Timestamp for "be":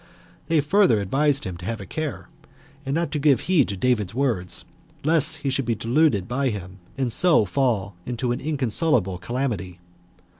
5.65-5.75